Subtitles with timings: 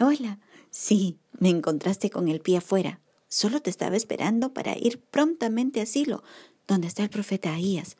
[0.00, 0.38] Hola.
[0.70, 3.00] Sí, me encontraste con el pie afuera.
[3.26, 6.22] Solo te estaba esperando para ir prontamente a Silo,
[6.68, 7.96] donde está el profeta Ahías.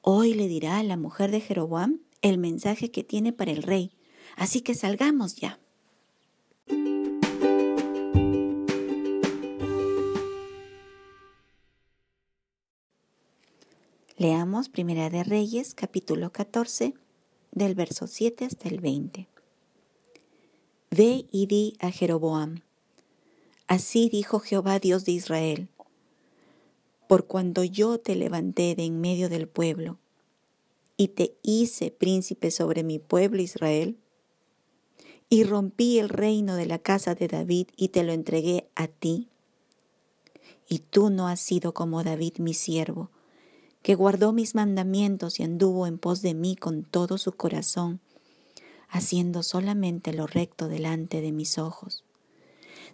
[0.00, 3.90] Hoy le dirá a la mujer de Jeroboam el mensaje que tiene para el rey.
[4.36, 5.58] Así que salgamos ya.
[14.16, 16.94] Leamos Primera de Reyes, capítulo 14,
[17.50, 19.29] del verso 7 hasta el 20.
[20.92, 22.62] Ve y di a Jeroboam.
[23.68, 25.68] Así dijo Jehová Dios de Israel.
[27.06, 29.98] Por cuando yo te levanté de en medio del pueblo
[30.96, 33.98] y te hice príncipe sobre mi pueblo Israel,
[35.28, 39.28] y rompí el reino de la casa de David y te lo entregué a ti,
[40.68, 43.10] y tú no has sido como David mi siervo,
[43.82, 48.00] que guardó mis mandamientos y anduvo en pos de mí con todo su corazón,
[48.90, 52.04] haciendo solamente lo recto delante de mis ojos,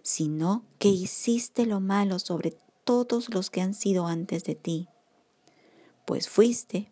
[0.03, 4.87] sino que hiciste lo malo sobre todos los que han sido antes de ti.
[6.05, 6.91] Pues fuiste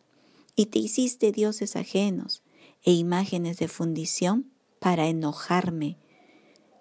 [0.56, 2.42] y te hiciste dioses ajenos
[2.84, 5.98] e imágenes de fundición para enojarme,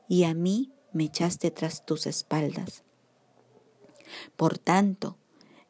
[0.09, 2.83] y a mí me echaste tras tus espaldas.
[4.37, 5.17] Por tanto,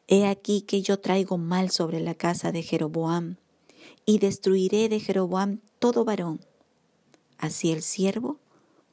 [0.07, 3.37] He aquí que yo traigo mal sobre la casa de Jeroboam,
[4.05, 6.41] y destruiré de Jeroboam todo varón,
[7.37, 8.39] así el siervo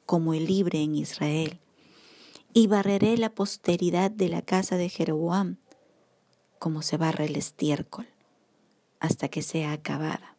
[0.05, 1.59] como el libre en Israel,
[2.53, 5.57] y barreré la posteridad de la casa de Jeroboam,
[6.59, 8.07] como se barra el estiércol,
[8.99, 10.35] hasta que sea acabada.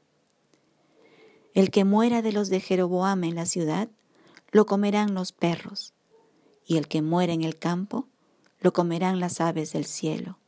[1.55, 3.89] El que muera de los de Jeroboam en la ciudad,
[4.53, 5.95] lo comerán los perros,
[6.67, 8.07] y el que muera en el campo,
[8.61, 10.39] lo comerán las aves del cielo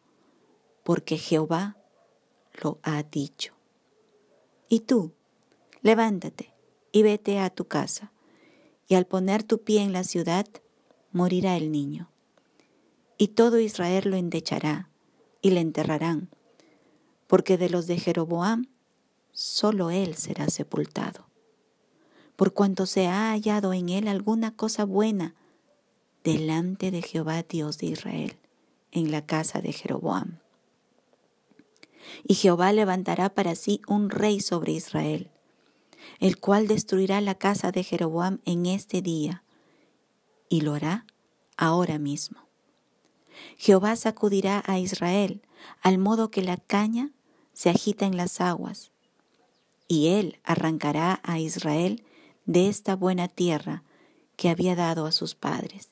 [0.86, 1.76] porque Jehová
[2.62, 3.54] lo ha dicho.
[4.68, 5.14] Y tú,
[5.82, 6.54] levántate
[6.96, 8.10] y vete a tu casa,
[8.88, 10.46] y al poner tu pie en la ciudad,
[11.12, 12.08] morirá el niño.
[13.18, 14.88] Y todo Israel lo endechará
[15.42, 16.30] y le enterrarán,
[17.26, 18.68] porque de los de Jeroboam
[19.32, 21.26] solo él será sepultado.
[22.34, 25.34] Por cuanto se ha hallado en él alguna cosa buena
[26.24, 28.38] delante de Jehová Dios de Israel,
[28.90, 30.38] en la casa de Jeroboam.
[32.24, 35.30] Y Jehová levantará para sí un rey sobre Israel,
[36.20, 39.42] el cual destruirá la casa de Jeroboam en este día,
[40.48, 41.06] y lo hará
[41.56, 42.40] ahora mismo.
[43.56, 45.42] Jehová sacudirá a Israel
[45.82, 47.10] al modo que la caña
[47.52, 48.90] se agita en las aguas,
[49.88, 52.02] y él arrancará a Israel
[52.44, 53.82] de esta buena tierra
[54.36, 55.90] que había dado a sus padres,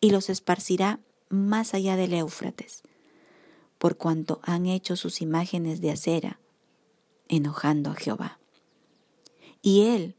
[0.00, 2.82] y los esparcirá más allá del Éufrates
[3.78, 6.40] por cuanto han hecho sus imágenes de acera,
[7.28, 8.38] enojando a Jehová.
[9.66, 10.14] Y él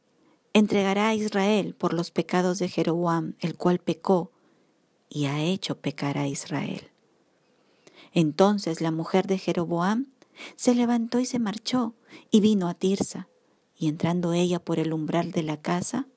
[0.51, 4.33] entregará a Israel por los pecados de Jeroboam, el cual pecó
[5.07, 6.91] y ha hecho pecar a Israel.
[8.11, 10.07] Entonces la mujer de Jeroboam
[10.57, 11.95] se levantó y se marchó
[12.29, 13.29] y vino a Tirsa,
[13.77, 16.09] y entrando ella por el umbral de la casa,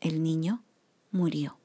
[0.00, 0.62] el niño
[1.10, 1.58] murió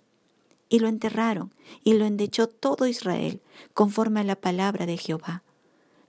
[0.70, 3.44] y lo enterraron, y lo endechó todo Israel,
[3.76, 5.44] conforme a la palabra de Jehová,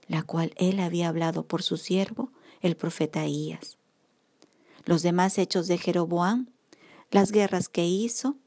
[0.07, 2.31] la cual él había hablado por su siervo,
[2.61, 3.77] el profeta Ahías.
[4.85, 6.47] Los demás hechos de Jeroboam,
[7.11, 8.37] las guerras que hizo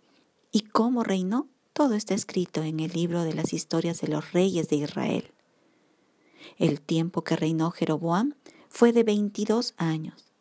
[0.51, 4.69] y cómo reinó, todo está escrito en el libro de las historias de los reyes
[4.69, 5.33] de Israel.
[6.59, 8.35] El tiempo que reinó Jeroboam
[8.69, 10.33] fue de veintidós años,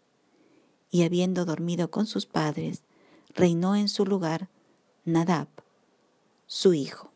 [0.89, 2.83] y habiendo dormido con sus padres,
[3.33, 4.49] reinó en su lugar
[5.05, 5.47] Nadab,
[6.45, 7.11] su hijo.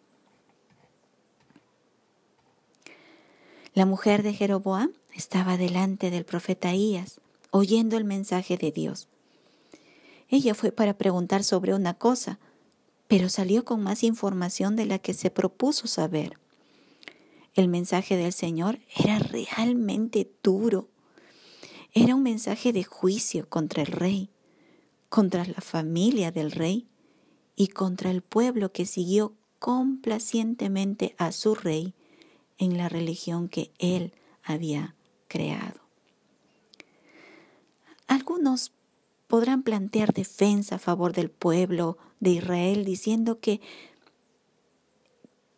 [3.74, 7.22] La mujer de Jeroboam estaba delante del profeta Ahías,
[7.58, 9.08] oyendo el mensaje de Dios.
[10.30, 12.40] Ella fue para preguntar sobre una cosa,
[13.08, 16.38] pero salió con más información de la que se propuso saber.
[17.56, 20.88] El mensaje del Señor era realmente duro.
[21.94, 24.30] Era un mensaje de juicio contra el rey,
[25.10, 26.88] contra la familia del rey
[27.56, 31.96] y contra el pueblo que siguió complacientemente a su rey
[32.60, 34.14] en la religión que él
[34.44, 34.96] había
[35.28, 35.87] creado.
[38.08, 38.72] Algunos
[39.28, 43.62] podrán plantear defensa a favor del pueblo de Israel diciendo que,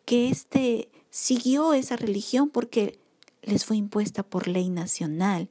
[0.04, 2.98] que éste siguió esa religión porque
[3.42, 5.48] les fue impuesta por ley nacional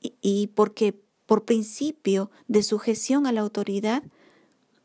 [0.00, 4.02] y, y porque por principio de sujeción a la autoridad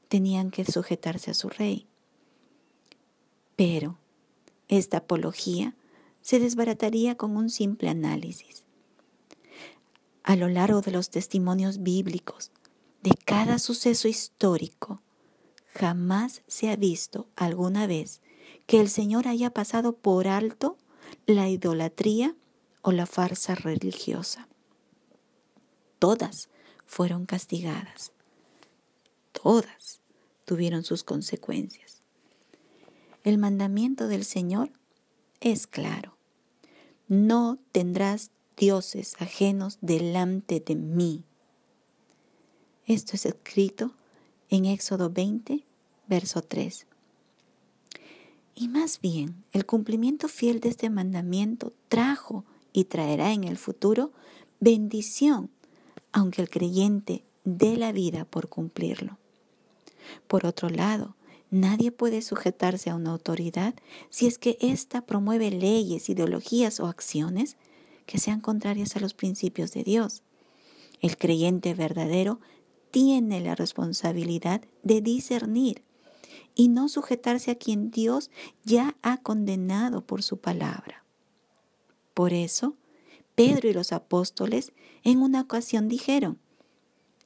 [0.09, 1.87] tenían que sujetarse a su rey.
[3.55, 3.97] Pero
[4.67, 5.75] esta apología
[6.21, 8.64] se desbarataría con un simple análisis.
[10.25, 12.51] A lo largo de los testimonios bíblicos,
[13.03, 15.03] de cada suceso histórico,
[15.67, 18.21] jamás se ha visto alguna vez
[18.65, 20.79] que el Señor haya pasado por alto
[21.27, 22.35] la idolatría
[22.81, 24.47] o la farsa religiosa.
[25.99, 26.49] Todas
[26.87, 28.11] fueron castigadas.
[29.31, 30.01] Todas
[30.43, 32.01] tuvieron sus consecuencias.
[33.23, 34.71] El mandamiento del Señor
[35.39, 36.17] es claro.
[37.07, 41.23] No tendrás dioses ajenos delante de mí.
[42.85, 43.93] Esto es escrito
[44.49, 45.65] en Éxodo 20,
[46.07, 46.87] verso 3.
[48.55, 54.11] Y más bien, el cumplimiento fiel de este mandamiento trajo y traerá en el futuro
[54.59, 55.49] bendición,
[56.11, 59.17] aunque el creyente dé la vida por cumplirlo.
[60.27, 61.15] Por otro lado,
[61.51, 63.75] nadie puede sujetarse a una autoridad
[64.09, 67.57] si es que ésta promueve leyes, ideologías o acciones
[68.05, 70.23] que sean contrarias a los principios de Dios.
[71.01, 72.39] El creyente verdadero
[72.91, 75.83] tiene la responsabilidad de discernir
[76.55, 78.31] y no sujetarse a quien Dios
[78.63, 81.03] ya ha condenado por su palabra.
[82.13, 82.75] Por eso,
[83.35, 84.71] Pedro y los apóstoles
[85.03, 86.39] en una ocasión dijeron,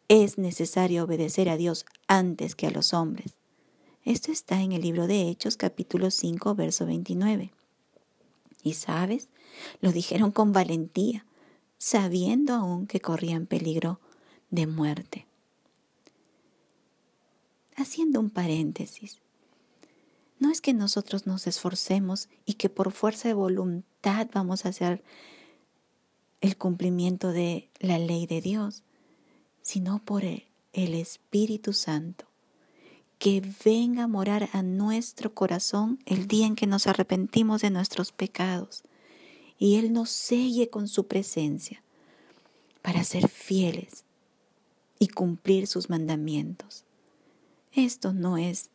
[0.08, 3.36] es necesario obedecer a Dios antes que a los hombres.
[4.04, 7.52] Esto está en el libro de Hechos capítulo 5 verso 29.
[8.64, 9.30] Y sabes,
[9.82, 11.26] lo dijeron con valentía,
[11.78, 14.00] sabiendo aún que corrían peligro
[14.50, 15.30] de muerte
[17.80, 19.20] haciendo un paréntesis.
[20.40, 25.04] No es que nosotros nos esforcemos y que por fuerza de voluntad vamos a hacer
[26.42, 28.84] el cumplimiento de la ley de Dios,
[29.62, 32.26] sino por el Espíritu Santo,
[33.20, 38.14] que venga a morar a nuestro corazón el día en que nos arrepentimos de nuestros
[38.14, 38.84] pecados
[39.58, 41.84] y Él nos selle con su presencia
[42.82, 44.06] para ser fieles
[45.00, 46.86] y cumplir sus mandamientos.
[47.74, 48.70] Esto no es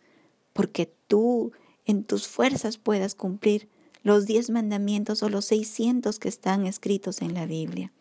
[0.53, 1.53] porque tú
[1.87, 3.69] en tus fuerzas puedas cumplir
[4.03, 7.93] los diez mandamientos o los seiscientos que están escritos en la Biblia,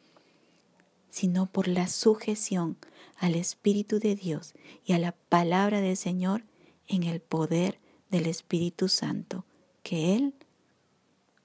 [1.14, 2.76] sino por la sujeción
[3.18, 6.44] al Espíritu de Dios y a la palabra del Señor
[6.88, 7.80] en el poder
[8.10, 9.46] del Espíritu Santo
[9.84, 10.34] que Él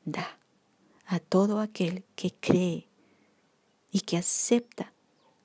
[0.07, 0.39] da
[1.05, 2.89] a todo aquel que cree
[3.93, 4.95] y que acepta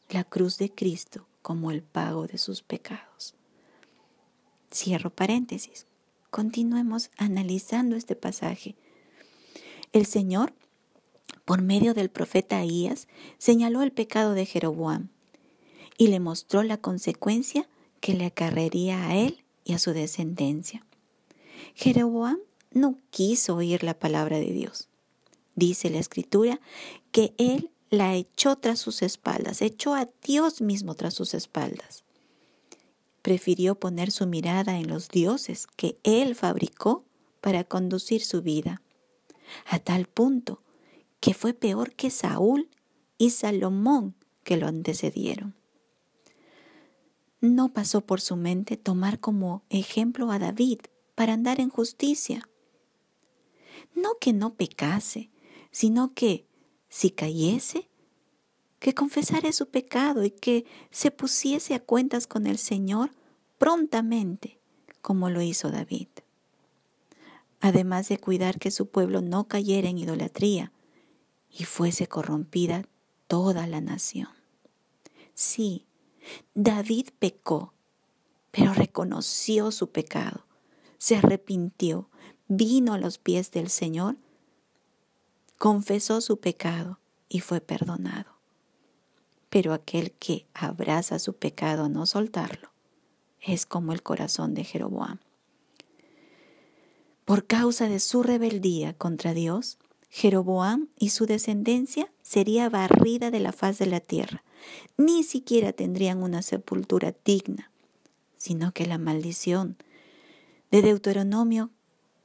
[0.09, 3.35] la cruz de Cristo como el pago de sus pecados.
[4.73, 5.85] Cierro paréntesis.
[6.29, 8.77] Continuemos analizando este pasaje.
[9.91, 10.53] El Señor,
[11.45, 13.07] por medio del profeta Ahías,
[13.37, 15.09] señaló el pecado de Jeroboam
[15.97, 17.67] y le mostró la consecuencia
[17.99, 20.85] que le acarrearía a él y a su descendencia.
[21.75, 22.39] Jeroboam
[22.71, 24.89] no quiso oír la palabra de Dios.
[25.55, 26.59] Dice la escritura
[27.11, 32.03] que él la echó tras sus espaldas, echó a Dios mismo tras sus espaldas
[33.23, 37.05] prefirió poner su mirada en los dioses que él fabricó
[37.41, 38.83] para conducir su vida,
[39.65, 40.61] a tal punto
[41.23, 42.69] que fue peor que Saúl
[43.17, 45.55] y Salomón que lo antecedieron.
[47.39, 50.81] No pasó por su mente tomar como ejemplo a David
[51.15, 52.49] para andar en justicia.
[53.95, 55.29] No que no pecase,
[55.71, 56.45] sino que,
[56.89, 57.87] si cayese,
[58.79, 63.11] que confesara su pecado y que se pusiese a cuentas con el Señor
[63.57, 64.59] prontamente,
[65.01, 66.09] como lo hizo David.
[67.61, 70.73] Además de cuidar que su pueblo no cayera en idolatría
[71.53, 72.83] y fuese corrompida
[73.27, 74.29] toda la nación.
[75.35, 75.85] Sí,
[76.55, 77.73] David pecó,
[78.51, 80.45] pero reconoció su pecado,
[80.97, 82.09] se arrepintió,
[82.47, 84.17] vino a los pies del Señor,
[85.57, 88.33] confesó su pecado y fue perdonado
[89.53, 92.71] pero aquel que abraza su pecado a no soltarlo
[93.39, 95.19] es como el corazón de Jeroboam.
[97.23, 99.77] Por causa de su rebeldía contra Dios,
[100.15, 104.43] Jeroboam y su descendencia sería barrida de la faz de la tierra.
[104.95, 107.71] Ni siquiera tendrían una sepultura digna,
[108.37, 109.75] sino que la maldición.
[110.69, 111.71] De Deuteronomio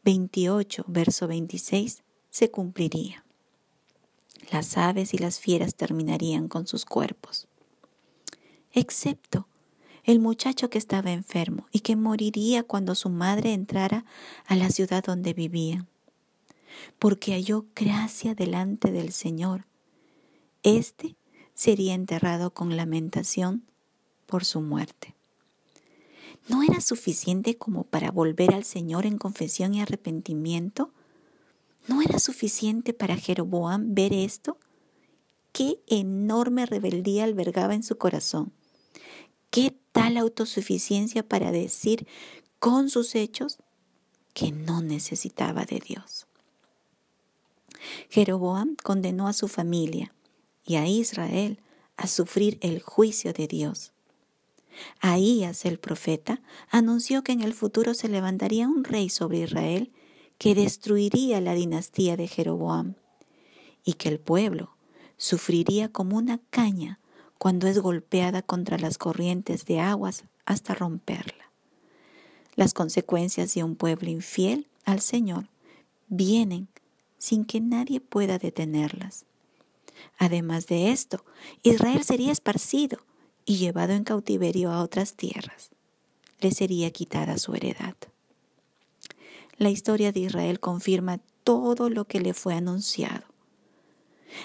[0.05, 3.25] 28, verso 26, se cumpliría.
[4.53, 7.49] Las aves y las fieras terminarían con sus cuerpos,
[8.71, 9.49] excepto
[10.05, 14.05] el muchacho que estaba enfermo y que moriría cuando su madre entrara
[14.45, 15.89] a la ciudad donde vivían,
[16.99, 19.67] porque halló gracia delante del Señor.
[20.63, 21.17] Este
[21.55, 23.65] sería enterrado con lamentación
[24.27, 25.15] por su muerte.
[26.49, 30.93] ¿No era suficiente como para volver al Señor en confesión y arrepentimiento?
[31.89, 34.59] ¿No era suficiente para Jeroboam ver esto?
[35.53, 38.53] Qué enorme rebeldía albergaba en su corazón.
[39.51, 42.07] Qué tal autosuficiencia para decir
[42.59, 43.59] con sus hechos
[44.33, 46.28] que no necesitaba de Dios.
[48.11, 50.13] Jeroboam condenó a su familia
[50.65, 51.61] y a Israel
[51.97, 53.93] a sufrir el juicio de Dios.
[55.01, 59.93] Ahías el profeta anunció que en el futuro se levantaría un rey sobre Israel
[60.39, 62.95] que destruiría la dinastía de Jeroboam
[63.85, 64.77] y que el pueblo
[65.17, 67.01] sufriría como una caña
[67.39, 71.51] cuando es golpeada contra las corrientes de aguas hasta romperla.
[72.55, 75.49] Las consecuencias de un pueblo infiel al Señor
[76.09, 76.69] vienen
[77.19, 79.25] sin que nadie pueda detenerlas.
[80.19, 81.25] Además de esto,
[81.63, 82.99] Israel sería esparcido
[83.45, 85.71] y llevado en cautiverio a otras tierras.
[86.41, 87.97] Le sería quitada su heredad.
[89.57, 93.25] La historia de Israel confirma todo lo que le fue anunciado.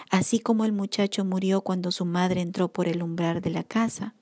[0.10, 4.16] Así como el muchacho murió cuando su madre entró por el umbral de la casa,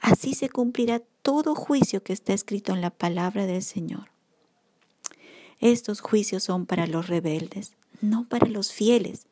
[0.00, 4.10] así se cumplirá todo juicio que está escrito en la palabra del Señor.
[5.58, 9.26] Estos juicios son para los rebeldes, no para los fieles.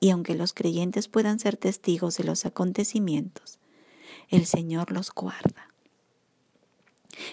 [0.00, 3.58] Y aunque los creyentes puedan ser testigos de los acontecimientos,
[4.28, 5.68] el Señor los guarda.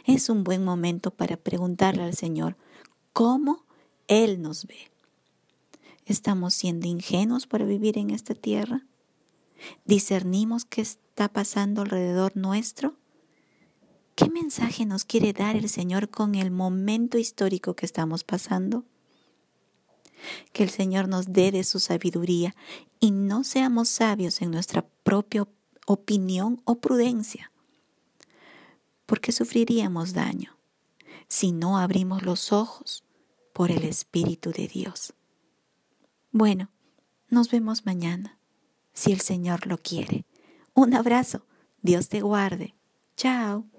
[0.05, 2.55] Es un buen momento para preguntarle al Señor
[3.13, 3.65] cómo
[4.07, 4.91] Él nos ve.
[6.05, 8.85] ¿Estamos siendo ingenuos para vivir en esta tierra?
[9.85, 12.95] ¿Discernimos qué está pasando alrededor nuestro?
[14.15, 18.83] ¿Qué mensaje nos quiere dar el Señor con el momento histórico que estamos pasando?
[20.53, 22.55] Que el Señor nos dé de su sabiduría
[22.99, 25.47] y no seamos sabios en nuestra propia
[25.87, 27.51] opinión o prudencia,
[29.05, 30.57] porque sufriríamos daño
[31.27, 33.03] si no abrimos los ojos
[33.53, 35.13] por el Espíritu de Dios.
[36.31, 36.69] Bueno,
[37.29, 38.37] nos vemos mañana,
[38.93, 40.25] si el Señor lo quiere.
[40.73, 41.45] Un abrazo,
[41.81, 42.75] Dios te guarde.
[43.15, 43.70] Chao.